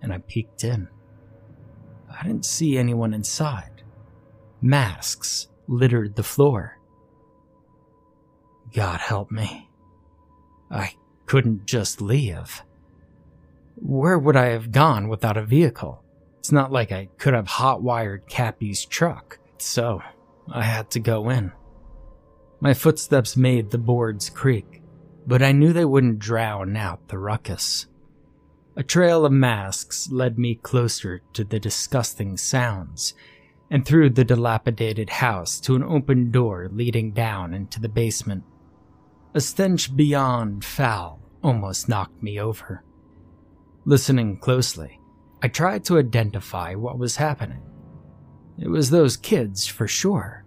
and 0.00 0.12
I 0.12 0.18
peeked 0.18 0.64
in. 0.64 0.88
I 2.10 2.22
didn't 2.26 2.44
see 2.44 2.76
anyone 2.76 3.14
inside. 3.14 3.82
Masks 4.60 5.48
littered 5.66 6.16
the 6.16 6.22
floor. 6.22 6.78
God 8.72 9.00
help 9.00 9.30
me. 9.30 9.68
I 10.70 10.94
couldn't 11.26 11.66
just 11.66 12.00
leave. 12.00 12.62
Where 13.76 14.18
would 14.18 14.36
I 14.36 14.46
have 14.46 14.70
gone 14.70 15.08
without 15.08 15.36
a 15.36 15.44
vehicle? 15.44 16.02
It's 16.38 16.52
not 16.52 16.72
like 16.72 16.92
I 16.92 17.08
could 17.18 17.34
have 17.34 17.46
hot-wired 17.46 18.26
Cappy's 18.28 18.84
truck, 18.84 19.38
so 19.58 20.02
I 20.50 20.62
had 20.62 20.90
to 20.92 21.00
go 21.00 21.28
in. 21.28 21.52
My 22.62 22.74
footsteps 22.74 23.36
made 23.36 23.70
the 23.70 23.76
boards 23.76 24.30
creak, 24.30 24.82
but 25.26 25.42
I 25.42 25.50
knew 25.50 25.72
they 25.72 25.84
wouldn't 25.84 26.20
drown 26.20 26.76
out 26.76 27.08
the 27.08 27.18
ruckus. 27.18 27.88
A 28.76 28.84
trail 28.84 29.24
of 29.26 29.32
masks 29.32 30.12
led 30.12 30.38
me 30.38 30.54
closer 30.54 31.22
to 31.32 31.42
the 31.42 31.58
disgusting 31.58 32.36
sounds 32.36 33.14
and 33.68 33.84
through 33.84 34.10
the 34.10 34.24
dilapidated 34.24 35.10
house 35.10 35.58
to 35.58 35.74
an 35.74 35.82
open 35.82 36.30
door 36.30 36.68
leading 36.70 37.10
down 37.10 37.52
into 37.52 37.80
the 37.80 37.88
basement. 37.88 38.44
A 39.34 39.40
stench 39.40 39.96
beyond 39.96 40.64
foul 40.64 41.18
almost 41.42 41.88
knocked 41.88 42.22
me 42.22 42.38
over. 42.38 42.84
Listening 43.84 44.36
closely, 44.36 45.00
I 45.42 45.48
tried 45.48 45.84
to 45.86 45.98
identify 45.98 46.76
what 46.76 46.96
was 46.96 47.16
happening. 47.16 47.62
It 48.56 48.68
was 48.68 48.90
those 48.90 49.16
kids 49.16 49.66
for 49.66 49.88
sure. 49.88 50.44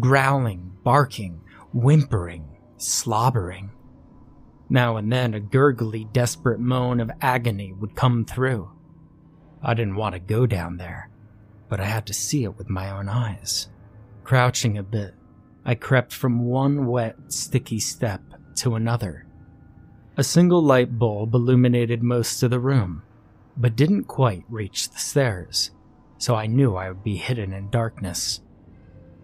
Growling, 0.00 0.72
barking, 0.82 1.41
whimpering, 1.72 2.44
slobbering. 2.76 3.70
Now 4.68 4.96
and 4.96 5.12
then 5.12 5.34
a 5.34 5.40
gurgly, 5.40 6.04
desperate 6.12 6.60
moan 6.60 7.00
of 7.00 7.10
agony 7.20 7.72
would 7.72 7.94
come 7.94 8.24
through. 8.24 8.70
I 9.62 9.74
didn't 9.74 9.96
want 9.96 10.14
to 10.14 10.18
go 10.18 10.46
down 10.46 10.76
there, 10.76 11.10
but 11.68 11.80
I 11.80 11.84
had 11.84 12.06
to 12.06 12.14
see 12.14 12.44
it 12.44 12.56
with 12.56 12.68
my 12.68 12.90
own 12.90 13.08
eyes. 13.08 13.68
Crouching 14.24 14.78
a 14.78 14.82
bit, 14.82 15.14
I 15.64 15.74
crept 15.74 16.12
from 16.12 16.46
one 16.46 16.86
wet, 16.86 17.16
sticky 17.28 17.80
step 17.80 18.22
to 18.56 18.74
another. 18.74 19.26
A 20.16 20.24
single 20.24 20.62
light 20.62 20.98
bulb 20.98 21.34
illuminated 21.34 22.02
most 22.02 22.42
of 22.42 22.50
the 22.50 22.60
room, 22.60 23.02
but 23.56 23.76
didn't 23.76 24.04
quite 24.04 24.44
reach 24.48 24.90
the 24.90 24.98
stairs, 24.98 25.70
so 26.18 26.34
I 26.34 26.46
knew 26.46 26.76
I 26.76 26.88
would 26.88 27.04
be 27.04 27.16
hidden 27.16 27.52
in 27.52 27.70
darkness. 27.70 28.40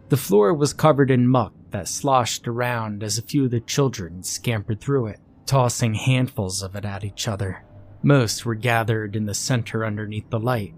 The 0.08 0.16
floor 0.16 0.54
was 0.54 0.72
covered 0.72 1.10
in 1.10 1.26
muck 1.26 1.52
that 1.70 1.88
sloshed 1.88 2.48
around 2.48 3.02
as 3.02 3.18
a 3.18 3.22
few 3.22 3.44
of 3.44 3.50
the 3.50 3.60
children 3.60 4.22
scampered 4.22 4.80
through 4.80 5.06
it, 5.06 5.20
tossing 5.46 5.94
handfuls 5.94 6.62
of 6.62 6.74
it 6.74 6.84
at 6.84 7.04
each 7.04 7.28
other. 7.28 7.64
Most 8.02 8.46
were 8.46 8.54
gathered 8.54 9.16
in 9.16 9.26
the 9.26 9.34
center 9.34 9.84
underneath 9.84 10.30
the 10.30 10.38
light. 10.38 10.74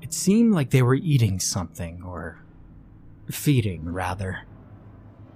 It 0.00 0.12
seemed 0.12 0.54
like 0.54 0.70
they 0.70 0.82
were 0.82 0.94
eating 0.94 1.40
something, 1.40 2.02
or 2.02 2.42
feeding, 3.30 3.84
rather. 3.92 4.46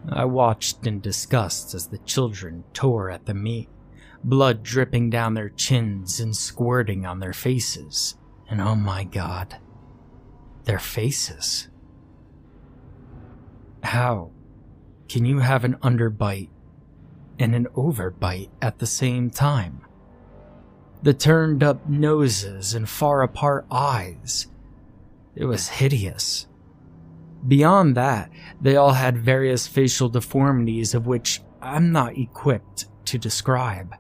I 0.09 0.25
watched 0.25 0.87
in 0.87 1.01
disgust 1.01 1.75
as 1.75 1.89
the 1.89 1.99
children 1.99 2.65
tore 2.73 3.11
at 3.11 3.27
the 3.27 3.35
meat, 3.35 3.69
blood 4.25 4.63
dripping 4.63 5.11
down 5.11 5.35
their 5.35 5.51
chins 5.51 6.21
and 6.21 6.35
squirting 6.37 7.05
on 7.05 7.21
their 7.21 7.33
faces. 7.33 8.17
And 8.49 8.61
oh 8.61 8.75
my 8.75 9.05
god, 9.05 9.59
their 10.65 10.79
faces. 10.79 11.69
How 13.83 14.31
can 15.11 15.25
you 15.25 15.41
have 15.41 15.65
an 15.65 15.75
underbite 15.83 16.51
and 17.41 17.53
an 17.53 17.67
overbite 17.75 18.49
at 18.63 18.79
the 18.79 18.87
same 18.87 19.29
time? 19.29 19.81
The 21.03 21.13
turned 21.13 21.65
up 21.65 21.89
noses 21.89 22.75
and 22.75 22.89
far 22.89 23.23
apart 23.23 23.67
eyes. 23.73 24.47
It 25.35 25.47
was 25.47 25.67
hideous. 25.67 26.47
Beyond 27.49 27.97
that, 27.97 28.31
they 28.61 28.77
all 28.77 28.93
had 28.93 29.19
various 29.19 29.67
facial 29.67 30.09
deformities 30.09 30.95
of 30.95 31.09
which 31.09 31.43
I'm 31.61 31.91
not 31.91 32.17
equipped 32.17 32.85
to 33.07 33.19
describe. 33.19 33.97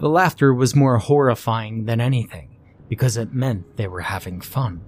The 0.00 0.10
laughter 0.10 0.52
was 0.52 0.76
more 0.76 0.98
horrifying 0.98 1.86
than 1.86 2.02
anything 2.02 2.58
because 2.90 3.16
it 3.16 3.32
meant 3.32 3.78
they 3.78 3.88
were 3.88 4.02
having 4.02 4.42
fun. 4.42 4.82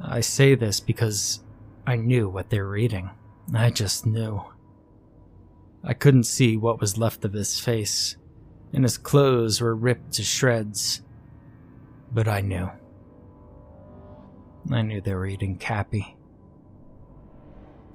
I 0.00 0.20
say 0.20 0.54
this 0.54 0.78
because 0.78 1.42
I 1.84 1.96
knew 1.96 2.28
what 2.28 2.50
they 2.50 2.60
were 2.60 2.76
eating. 2.76 3.10
I 3.54 3.70
just 3.70 4.06
knew. 4.06 4.42
I 5.84 5.94
couldn't 5.94 6.24
see 6.24 6.56
what 6.56 6.80
was 6.80 6.96
left 6.96 7.24
of 7.24 7.32
his 7.32 7.58
face, 7.58 8.16
and 8.72 8.84
his 8.84 8.98
clothes 8.98 9.60
were 9.60 9.74
ripped 9.74 10.12
to 10.14 10.22
shreds. 10.22 11.02
But 12.12 12.28
I 12.28 12.40
knew. 12.40 12.70
I 14.70 14.82
knew 14.82 15.00
they 15.00 15.14
were 15.14 15.26
eating 15.26 15.56
Cappy. 15.56 16.16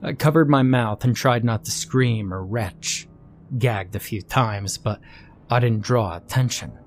I 0.01 0.13
covered 0.13 0.49
my 0.49 0.63
mouth 0.63 1.03
and 1.03 1.15
tried 1.15 1.43
not 1.43 1.65
to 1.65 1.71
scream 1.71 2.33
or 2.33 2.43
retch. 2.43 3.07
Gagged 3.57 3.95
a 3.95 3.99
few 3.99 4.21
times, 4.21 4.77
but 4.77 4.99
I 5.49 5.59
didn't 5.59 5.83
draw 5.83 6.17
attention. 6.17 6.77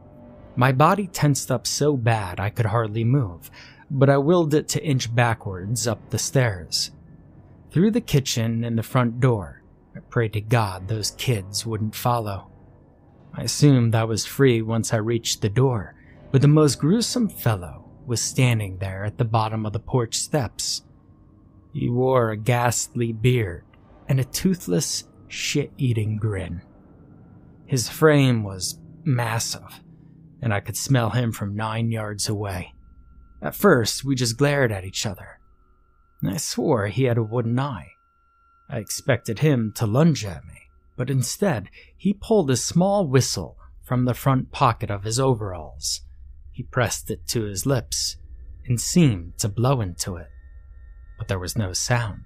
My 0.54 0.72
body 0.72 1.06
tensed 1.06 1.50
up 1.50 1.66
so 1.66 1.96
bad 1.96 2.38
I 2.38 2.50
could 2.50 2.66
hardly 2.66 3.04
move, 3.04 3.50
but 3.90 4.10
I 4.10 4.18
willed 4.18 4.52
it 4.52 4.68
to 4.68 4.84
inch 4.84 5.12
backwards 5.14 5.86
up 5.86 6.10
the 6.10 6.18
stairs. 6.18 6.90
Through 7.70 7.92
the 7.92 8.00
kitchen 8.00 8.64
and 8.64 8.76
the 8.76 8.82
front 8.82 9.20
door, 9.20 9.62
I 9.94 10.00
prayed 10.00 10.32
to 10.32 10.40
God 10.40 10.88
those 10.88 11.12
kids 11.12 11.64
wouldn't 11.64 11.94
follow. 11.94 12.50
I 13.32 13.42
assumed 13.42 13.94
I 13.94 14.04
was 14.04 14.26
free 14.26 14.60
once 14.60 14.92
I 14.92 14.96
reached 14.96 15.40
the 15.40 15.48
door, 15.48 15.94
but 16.32 16.42
the 16.42 16.48
most 16.48 16.80
gruesome 16.80 17.28
fellow 17.28 17.84
was 18.06 18.20
standing 18.20 18.78
there 18.78 19.04
at 19.04 19.18
the 19.18 19.24
bottom 19.24 19.64
of 19.66 19.72
the 19.72 19.78
porch 19.78 20.16
steps. 20.16 20.82
He 21.72 21.88
wore 21.88 22.30
a 22.30 22.36
ghastly 22.36 23.12
beard 23.12 23.64
and 24.08 24.18
a 24.18 24.24
toothless, 24.24 25.04
shit 25.28 25.72
eating 25.78 26.16
grin. 26.16 26.62
His 27.66 27.88
frame 27.88 28.42
was 28.42 28.80
massive, 29.04 29.80
and 30.42 30.52
I 30.52 30.58
could 30.58 30.76
smell 30.76 31.10
him 31.10 31.30
from 31.30 31.54
nine 31.54 31.92
yards 31.92 32.28
away. 32.28 32.74
At 33.40 33.54
first, 33.54 34.04
we 34.04 34.16
just 34.16 34.36
glared 34.36 34.72
at 34.72 34.84
each 34.84 35.06
other. 35.06 35.39
I 36.24 36.36
swore 36.36 36.88
he 36.88 37.04
had 37.04 37.18
a 37.18 37.22
wooden 37.22 37.58
eye. 37.58 37.92
I 38.68 38.78
expected 38.78 39.38
him 39.38 39.72
to 39.76 39.86
lunge 39.86 40.24
at 40.24 40.44
me, 40.44 40.68
but 40.96 41.10
instead, 41.10 41.70
he 41.96 42.12
pulled 42.12 42.50
a 42.50 42.56
small 42.56 43.06
whistle 43.06 43.56
from 43.82 44.04
the 44.04 44.14
front 44.14 44.52
pocket 44.52 44.90
of 44.90 45.04
his 45.04 45.18
overalls. 45.18 46.02
He 46.52 46.62
pressed 46.62 47.10
it 47.10 47.26
to 47.28 47.44
his 47.44 47.66
lips 47.66 48.16
and 48.66 48.80
seemed 48.80 49.38
to 49.38 49.48
blow 49.48 49.80
into 49.80 50.16
it 50.16 50.28
but 51.20 51.28
there 51.28 51.38
was 51.38 51.54
no 51.54 51.74
sound. 51.74 52.24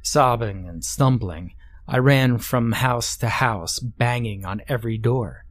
Sobbing 0.00 0.66
and 0.66 0.82
stumbling, 0.82 1.52
I 1.86 1.98
ran 1.98 2.38
from 2.38 2.72
house 2.72 3.18
to 3.18 3.28
house, 3.28 3.78
banging 3.78 4.46
on 4.46 4.62
every 4.66 4.96
door. 4.96 5.44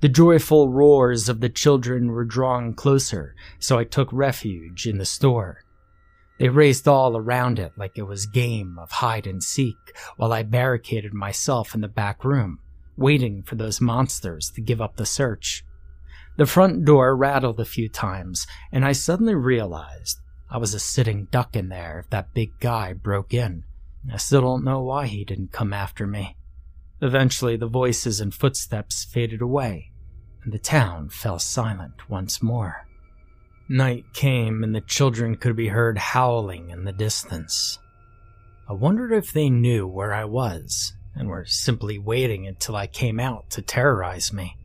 The 0.00 0.10
joyful 0.10 0.68
roars 0.68 1.30
of 1.30 1.40
the 1.40 1.48
children 1.48 2.08
were 2.08 2.26
drawing 2.26 2.74
closer, 2.74 3.34
so 3.58 3.78
I 3.78 3.84
took 3.84 4.12
refuge 4.12 4.86
in 4.86 4.98
the 4.98 5.06
store. 5.06 5.62
They 6.38 6.48
raced 6.48 6.88
all 6.88 7.16
around 7.16 7.58
it 7.58 7.72
like 7.76 7.96
it 7.96 8.02
was 8.02 8.26
game 8.26 8.78
of 8.78 8.90
hide 8.90 9.26
and 9.26 9.42
seek, 9.42 9.76
while 10.16 10.32
I 10.32 10.42
barricaded 10.42 11.14
myself 11.14 11.74
in 11.74 11.80
the 11.80 11.88
back 11.88 12.24
room, 12.24 12.58
waiting 12.96 13.42
for 13.42 13.54
those 13.54 13.80
monsters 13.80 14.50
to 14.54 14.60
give 14.60 14.80
up 14.80 14.96
the 14.96 15.06
search. 15.06 15.64
The 16.36 16.46
front 16.46 16.84
door 16.84 17.14
rattled 17.14 17.60
a 17.60 17.64
few 17.64 17.88
times, 17.88 18.46
and 18.72 18.84
I 18.84 18.92
suddenly 18.92 19.34
realized 19.34 20.18
I 20.50 20.58
was 20.58 20.74
a 20.74 20.80
sitting 20.80 21.26
duck 21.30 21.54
in 21.54 21.68
there 21.68 22.00
if 22.00 22.10
that 22.10 22.34
big 22.34 22.58
guy 22.58 22.92
broke 22.92 23.34
in. 23.34 23.64
I 24.12 24.16
still 24.16 24.40
don't 24.40 24.64
know 24.64 24.82
why 24.82 25.06
he 25.06 25.24
didn't 25.24 25.52
come 25.52 25.72
after 25.72 26.06
me. 26.06 26.36
Eventually, 27.00 27.56
the 27.56 27.66
voices 27.66 28.20
and 28.20 28.34
footsteps 28.34 29.04
faded 29.04 29.42
away, 29.42 29.92
and 30.42 30.52
the 30.52 30.58
town 30.58 31.08
fell 31.08 31.38
silent 31.38 32.08
once 32.08 32.42
more. 32.42 32.86
Night 33.68 34.04
came, 34.12 34.62
and 34.62 34.74
the 34.74 34.80
children 34.80 35.36
could 35.36 35.56
be 35.56 35.68
heard 35.68 35.96
howling 35.96 36.70
in 36.70 36.84
the 36.84 36.92
distance. 36.92 37.78
I 38.68 38.72
wondered 38.74 39.12
if 39.12 39.32
they 39.32 39.50
knew 39.50 39.86
where 39.86 40.12
I 40.12 40.24
was 40.24 40.94
and 41.14 41.28
were 41.28 41.44
simply 41.44 41.98
waiting 41.98 42.46
until 42.46 42.76
I 42.76 42.86
came 42.86 43.20
out 43.20 43.50
to 43.50 43.62
terrorize 43.62 44.32
me. 44.32 44.56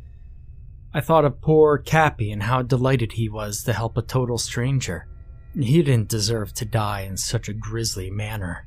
I 0.93 1.01
thought 1.01 1.25
of 1.25 1.41
poor 1.41 1.77
Cappy 1.77 2.31
and 2.31 2.43
how 2.43 2.61
delighted 2.61 3.13
he 3.13 3.29
was 3.29 3.63
to 3.63 3.73
help 3.73 3.97
a 3.97 4.01
total 4.01 4.37
stranger. 4.37 5.07
He 5.53 5.83
didn't 5.83 6.09
deserve 6.09 6.53
to 6.55 6.65
die 6.65 7.01
in 7.01 7.17
such 7.17 7.49
a 7.49 7.53
grisly 7.53 8.09
manner. 8.09 8.65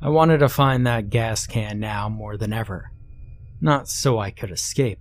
I 0.00 0.08
wanted 0.10 0.38
to 0.38 0.48
find 0.48 0.86
that 0.86 1.10
gas 1.10 1.46
can 1.46 1.80
now 1.80 2.08
more 2.08 2.36
than 2.36 2.52
ever. 2.52 2.92
Not 3.60 3.88
so 3.88 4.18
I 4.18 4.30
could 4.30 4.50
escape, 4.50 5.00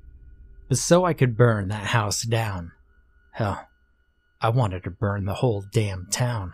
but 0.67 0.77
so 0.77 1.05
I 1.05 1.13
could 1.13 1.37
burn 1.37 1.69
that 1.69 1.87
house 1.87 2.23
down. 2.23 2.71
Hell, 3.31 3.68
I 4.41 4.49
wanted 4.49 4.85
to 4.85 4.91
burn 4.91 5.25
the 5.25 5.33
whole 5.35 5.65
damn 5.69 6.07
town. 6.09 6.53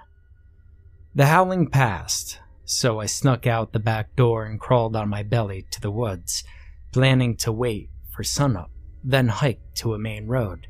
The 1.14 1.28
howling 1.28 1.70
passed, 1.70 2.40
so 2.64 3.00
I 3.00 3.06
snuck 3.06 3.46
out 3.46 3.74
the 3.74 3.80
back 3.80 4.16
door 4.16 4.46
and 4.46 4.60
crawled 4.60 4.96
on 4.96 5.08
my 5.08 5.22
belly 5.22 5.68
to 5.70 5.80
the 5.80 5.92
woods, 5.92 6.44
planning 6.92 7.38
to 7.38 7.52
wait 7.52 7.92
for 8.10 8.24
sunup, 8.24 8.72
then 9.04 9.28
hike 9.28 9.62
to 9.76 9.94
a 9.94 10.00
main 10.00 10.26
road. 10.26 10.66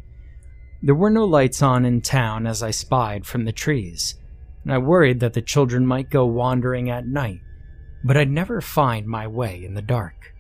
There 0.82 0.94
were 0.94 1.10
no 1.10 1.24
lights 1.24 1.62
on 1.62 1.86
in 1.86 2.02
town 2.02 2.46
as 2.46 2.62
I 2.62 2.72
spied 2.72 3.26
from 3.26 3.46
the 3.46 3.54
trees, 3.54 4.16
and 4.64 4.74
I 4.74 4.78
worried 4.80 5.22
that 5.22 5.34
the 5.34 5.42
children 5.42 5.88
might 5.88 6.10
go 6.10 6.26
wandering 6.26 6.90
at 6.90 7.08
night, 7.08 7.40
but 8.04 8.18
I'd 8.18 8.30
never 8.30 8.60
find 8.60 9.08
my 9.08 9.26
way 9.26 9.64
in 9.64 9.74
the 9.74 9.82
dark. 9.82 10.35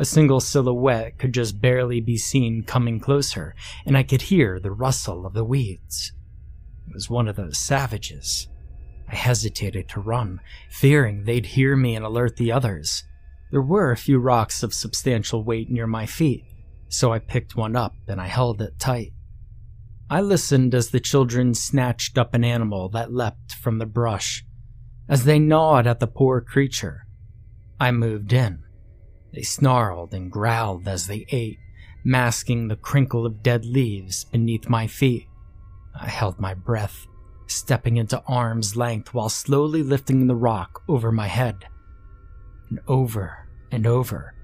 A 0.00 0.04
single 0.04 0.38
silhouette 0.38 1.18
could 1.18 1.34
just 1.34 1.60
barely 1.60 2.00
be 2.00 2.16
seen 2.16 2.62
coming 2.62 3.00
closer, 3.00 3.56
and 3.84 3.96
I 3.96 4.04
could 4.04 4.22
hear 4.22 4.60
the 4.60 4.70
rustle 4.70 5.26
of 5.26 5.34
the 5.34 5.44
weeds. 5.44 6.12
It 6.86 6.94
was 6.94 7.10
one 7.10 7.26
of 7.26 7.34
those 7.34 7.58
savages. 7.58 8.46
I 9.08 9.16
hesitated 9.16 9.88
to 9.88 10.00
run, 10.00 10.40
fearing 10.70 11.24
they'd 11.24 11.46
hear 11.46 11.74
me 11.74 11.96
and 11.96 12.04
alert 12.04 12.36
the 12.36 12.52
others. 12.52 13.02
There 13.50 13.60
were 13.60 13.90
a 13.90 13.96
few 13.96 14.20
rocks 14.20 14.62
of 14.62 14.72
substantial 14.72 15.42
weight 15.42 15.68
near 15.68 15.88
my 15.88 16.06
feet, 16.06 16.44
so 16.88 17.12
I 17.12 17.18
picked 17.18 17.56
one 17.56 17.74
up 17.74 17.94
and 18.06 18.20
I 18.20 18.28
held 18.28 18.62
it 18.62 18.78
tight. 18.78 19.12
I 20.08 20.20
listened 20.20 20.76
as 20.76 20.90
the 20.90 21.00
children 21.00 21.54
snatched 21.54 22.16
up 22.16 22.34
an 22.34 22.44
animal 22.44 22.88
that 22.90 23.12
leapt 23.12 23.52
from 23.52 23.78
the 23.78 23.86
brush. 23.86 24.44
As 25.08 25.24
they 25.24 25.40
gnawed 25.40 25.88
at 25.88 25.98
the 25.98 26.06
poor 26.06 26.40
creature, 26.40 27.06
I 27.80 27.90
moved 27.90 28.32
in. 28.32 28.62
They 29.32 29.42
snarled 29.42 30.14
and 30.14 30.32
growled 30.32 30.88
as 30.88 31.06
they 31.06 31.26
ate, 31.30 31.58
masking 32.04 32.68
the 32.68 32.76
crinkle 32.76 33.26
of 33.26 33.42
dead 33.42 33.64
leaves 33.64 34.24
beneath 34.24 34.68
my 34.68 34.86
feet. 34.86 35.26
I 35.94 36.08
held 36.08 36.38
my 36.38 36.54
breath, 36.54 37.06
stepping 37.46 37.96
into 37.96 38.22
arm's 38.26 38.76
length 38.76 39.12
while 39.12 39.28
slowly 39.28 39.82
lifting 39.82 40.26
the 40.26 40.36
rock 40.36 40.82
over 40.88 41.12
my 41.12 41.26
head. 41.26 41.66
And 42.70 42.80
over 42.86 43.48
and 43.70 43.86
over, 43.86 44.34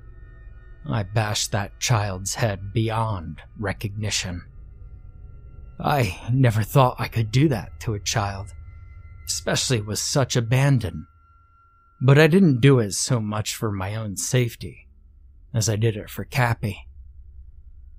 I 0.87 1.03
bashed 1.03 1.53
that 1.53 1.81
child's 1.81 2.35
head 2.35 2.73
beyond 2.73 3.41
recognition. 3.59 4.43
I 5.81 6.21
never 6.33 6.63
thought 6.63 6.97
I 6.99 7.09
could 7.09 7.31
do 7.31 7.49
that 7.49 7.81
to 7.81 7.95
a 7.95 8.01
child, 8.01 8.53
especially 9.27 9.81
with 9.81 9.99
such 9.99 10.37
abandon. 10.37 11.07
But 12.01 12.19
I 12.19 12.27
didn't 12.27 12.61
do 12.61 12.81
it 12.81 12.93
so 12.93 13.21
much 13.21 13.55
for 13.55 13.71
my 13.71 13.95
own 13.95 14.17
safety 14.17 14.89
as 15.55 15.69
I 15.69 15.77
did 15.77 15.97
it 15.97 16.11
for 16.11 16.25
Cappy. 16.25 16.89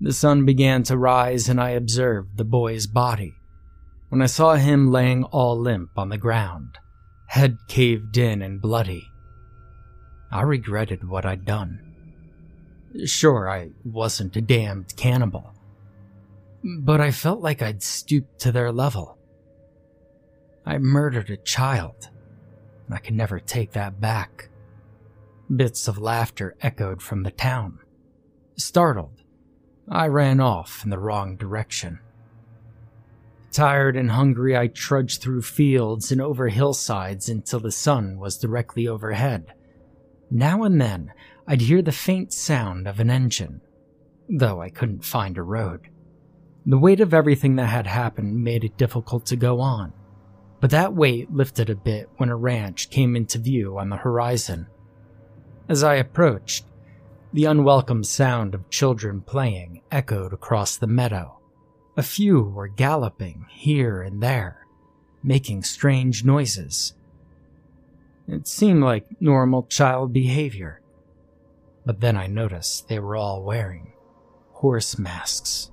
The 0.02 0.12
sun 0.12 0.46
began 0.46 0.84
to 0.84 0.98
rise 0.98 1.48
and 1.48 1.60
I 1.60 1.70
observed 1.70 2.38
the 2.38 2.44
boy's 2.44 2.86
body. 2.86 3.34
When 4.10 4.22
I 4.22 4.26
saw 4.26 4.56
him 4.56 4.92
laying 4.92 5.24
all 5.24 5.58
limp 5.58 5.92
on 5.98 6.10
the 6.10 6.18
ground, 6.18 6.78
head 7.28 7.58
caved 7.68 8.18
in 8.18 8.42
and 8.42 8.62
bloody, 8.62 9.08
I 10.32 10.42
regretted 10.42 11.08
what 11.08 11.26
I'd 11.26 11.46
done. 11.46 11.80
Sure, 13.06 13.50
I 13.50 13.70
wasn't 13.86 14.36
a 14.36 14.42
damned 14.42 14.96
cannibal, 14.98 15.54
but 16.82 17.00
I 17.00 17.12
felt 17.12 17.40
like 17.40 17.62
I'd 17.62 17.82
stooped 17.82 18.40
to 18.40 18.52
their 18.52 18.72
level. 18.72 19.18
I 20.66 20.78
murdered 20.78 21.30
a 21.30 21.38
child, 21.38 22.10
I 22.90 23.00
can 23.00 23.16
never 23.16 23.40
take 23.40 23.72
that 23.72 24.00
back. 24.00 24.50
Bits 25.54 25.88
of 25.88 25.98
laughter 25.98 26.56
echoed 26.62 27.02
from 27.02 27.24
the 27.24 27.32
town. 27.32 27.80
Startled, 28.58 29.22
I 29.90 30.08
ran 30.08 30.40
off 30.40 30.84
in 30.84 30.90
the 30.90 31.00
wrong 31.00 31.36
direction. 31.36 32.00
Tired 33.52 33.96
and 33.96 34.12
hungry, 34.12 34.58
I 34.58 34.68
trudged 34.68 35.22
through 35.22 35.44
fields 35.44 36.12
and 36.12 36.20
over 36.20 36.50
hillsides 36.50 37.30
until 37.30 37.60
the 37.60 37.72
sun 37.72 38.18
was 38.18 38.38
directly 38.38 38.88
overhead. 38.88 39.54
Now 40.30 40.64
and 40.64 40.82
then, 40.82 41.14
I'd 41.48 41.62
hear 41.62 41.82
the 41.82 41.92
faint 41.92 42.34
sound 42.34 42.88
of 42.88 43.00
an 43.00 43.10
engine, 43.10 43.62
though 44.28 44.62
I 44.62 44.70
couldn't 44.70 45.06
find 45.06 45.38
a 45.38 45.44
road. 45.44 45.90
The 46.66 46.80
weight 46.80 47.00
of 47.00 47.14
everything 47.14 47.56
that 47.58 47.68
had 47.68 47.86
happened 47.86 48.44
made 48.44 48.64
it 48.64 48.78
difficult 48.78 49.26
to 49.28 49.36
go 49.36 49.62
on, 49.62 49.94
but 50.66 50.72
that 50.72 50.96
weight 50.96 51.32
lifted 51.32 51.70
a 51.70 51.76
bit 51.76 52.10
when 52.18 52.30
a 52.30 52.36
ranch 52.36 52.90
came 52.90 53.16
into 53.16 53.38
view 53.38 53.78
on 53.78 53.90
the 53.90 53.98
horizon. 53.98 54.66
As 55.70 55.84
I 55.84 55.94
approached, 55.94 56.66
the 57.32 57.46
unwelcome 57.46 58.04
sound 58.04 58.56
of 58.56 58.72
children 58.72 59.22
playing 59.22 59.84
echoed 59.92 60.34
across 60.34 60.76
the 60.76 60.88
meadow. 60.88 61.38
A 61.96 62.02
few 62.02 62.42
were 62.42 62.68
galloping 62.68 63.46
here 63.52 64.02
and 64.02 64.24
there, 64.24 64.66
making 65.22 65.62
strange 65.62 66.26
noises. 66.26 66.96
It 68.28 68.48
seemed 68.48 68.84
like 68.84 69.22
normal 69.22 69.68
child 69.68 70.14
behavior. 70.14 70.82
But 71.86 72.00
then 72.00 72.18
I 72.18 72.26
noticed 72.26 72.88
they 72.88 72.98
were 72.98 73.16
all 73.16 73.44
wearing 73.44 73.94
horse 74.54 74.98
masks. 74.98 75.70